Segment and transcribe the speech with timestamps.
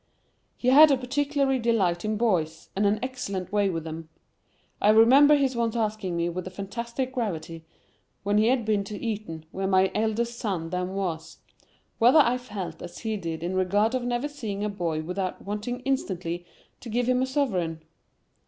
[0.57, 4.09] He had a particular delight in boys, and an excellent way with them.
[4.81, 7.65] I remember his once asking me with fantastic gravity,
[8.23, 11.37] when he had been to Eton where my eldest son then was,
[11.99, 15.81] whether I felt as he did in regard of never seeing a boy without wanting
[15.81, 16.47] instantly
[16.79, 17.83] to give him a sovereign?